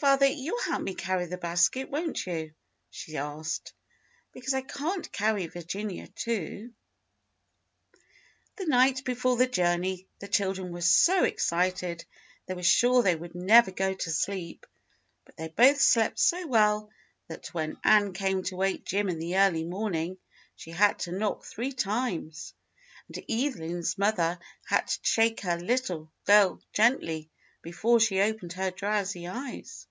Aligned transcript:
"Father, 0.00 0.24
you'll 0.24 0.62
help 0.62 0.80
me 0.80 0.94
carry 0.94 1.26
the 1.26 1.36
basket, 1.36 1.90
won't 1.90 2.26
you.^" 2.26 2.54
she 2.88 3.18
asked. 3.18 3.74
"Because 4.32 4.54
I 4.54 4.62
can't 4.62 5.12
carry 5.12 5.46
Virginia 5.46 6.06
too." 6.08 6.72
The 8.56 8.64
night 8.64 9.04
before 9.04 9.36
the 9.36 9.46
journey 9.46 10.08
the 10.18 10.26
children 10.28 10.72
were 10.72 10.80
so 10.80 11.24
excited 11.24 12.02
they 12.46 12.54
were 12.54 12.62
sure 12.62 13.02
they 13.02 13.14
could 13.18 13.34
never 13.34 13.70
go 13.70 13.92
to 13.92 14.10
sleep, 14.10 14.64
but 15.26 15.36
they 15.36 15.48
both 15.48 15.82
slept 15.82 16.18
so 16.18 16.46
well 16.46 16.88
that 17.28 17.48
when 17.48 17.76
Ann 17.84 18.14
came 18.14 18.42
to 18.44 18.56
wake 18.56 18.86
Jim 18.86 19.10
in 19.10 19.18
the 19.18 19.36
early 19.36 19.64
morning 19.64 20.16
she 20.56 20.70
had 20.70 20.98
to 21.00 21.12
knock 21.12 21.44
three 21.44 21.72
times, 21.74 22.54
and 23.08 23.22
Evelyn's 23.28 23.98
mother 23.98 24.38
had 24.64 24.86
to 24.86 24.98
shake 25.02 25.40
her 25.42 25.58
little 25.60 26.10
girl 26.24 26.58
gently 26.72 27.28
before 27.60 28.00
she 28.00 28.22
opened 28.22 28.54
her 28.54 28.70
drowsy 28.70 29.28
eyes. 29.28 29.86